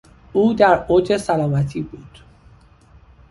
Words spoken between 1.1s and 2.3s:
سلامتی بود.